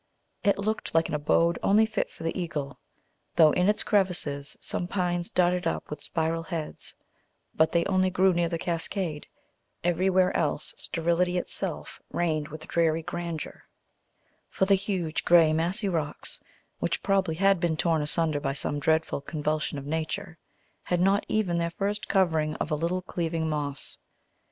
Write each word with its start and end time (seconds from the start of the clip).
It 0.43 0.57
looked 0.57 0.95
like 0.95 1.09
an 1.09 1.13
abode 1.13 1.59
only 1.61 1.85
fit 1.85 2.09
for 2.09 2.23
the 2.23 2.35
eagle, 2.35 2.79
though 3.35 3.51
in 3.51 3.69
its 3.69 3.83
crevices 3.83 4.57
some 4.59 4.87
pines 4.87 5.29
darted 5.29 5.67
up 5.67 5.85
their 5.89 5.99
spiral 5.99 6.41
heads; 6.41 6.95
but 7.53 7.71
they 7.71 7.85
only 7.85 8.09
grew 8.09 8.33
near 8.33 8.49
the 8.49 8.57
cascade, 8.57 9.27
everywhere 9.83 10.35
else 10.35 10.73
sterility 10.75 11.37
itself 11.37 12.01
reigned 12.11 12.47
with 12.47 12.67
dreary 12.67 13.03
grandeur; 13.03 13.65
for 14.49 14.65
the 14.65 14.73
huge 14.73 15.23
grey 15.23 15.53
massy 15.53 15.87
rocks, 15.87 16.41
which 16.79 17.03
probably 17.03 17.35
had 17.35 17.59
been 17.59 17.77
torn 17.77 18.01
asunder 18.01 18.39
by 18.39 18.53
some 18.53 18.79
dreadful 18.79 19.21
convulsion 19.21 19.77
of 19.77 19.85
nature, 19.85 20.39
had 20.81 20.99
not 20.99 21.23
even 21.29 21.59
their 21.59 21.69
first 21.69 22.07
covering 22.09 22.55
of 22.55 22.71
a 22.71 22.75
little 22.75 23.03
cleaving 23.03 23.47
moss. 23.47 23.99